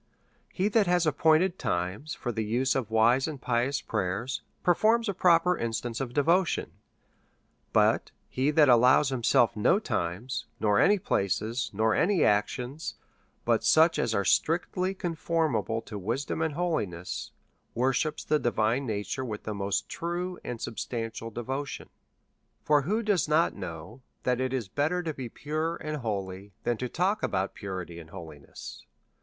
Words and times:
He 0.51 0.67
that 0.69 0.87
has 0.87 1.05
appointed 1.05 1.59
times 1.59 2.15
for 2.15 2.31
the 2.31 2.43
use 2.43 2.73
of 2.73 2.89
wise 2.89 3.27
and 3.27 3.39
pious 3.39 3.81
prayers, 3.81 4.41
performs 4.63 5.07
a 5.07 5.13
proper 5.13 5.55
instance 5.55 6.01
of 6.01 6.11
devotion; 6.15 6.71
but 7.71 8.09
he 8.27 8.49
that 8.49 8.67
allows 8.67 9.09
himself 9.09 9.55
no 9.55 9.77
times, 9.77 10.47
nor 10.59 10.79
any 10.79 10.97
places, 10.97 11.69
nor 11.71 11.93
any 11.93 12.23
actions, 12.23 12.95
but 13.45 13.63
such 13.63 13.99
as 13.99 14.15
are 14.15 14.25
strictly 14.25 14.95
conformable 14.95 15.83
to 15.83 15.99
wisdom 15.99 16.41
and 16.41 16.55
holiness, 16.55 17.31
worships 17.75 18.23
the 18.23 18.39
divine 18.39 18.87
nature 18.87 19.23
with 19.23 19.43
the 19.43 19.53
most 19.53 19.87
true 19.87 20.39
and 20.43 20.59
substantial 20.59 21.29
devotion. 21.29 21.89
For 22.63 22.81
who 22.81 23.03
does 23.03 23.27
not 23.27 23.53
know 23.53 24.01
that 24.23 24.41
it 24.41 24.51
is 24.51 24.67
better 24.67 25.03
to 25.03 25.13
be 25.13 25.29
pure 25.29 25.75
and 25.75 25.97
holy 25.97 26.53
than 26.63 26.77
to 26.77 26.89
talk 26.89 27.21
about 27.21 27.53
purity 27.53 27.99
and 27.99 28.09
holiness? 28.09 28.87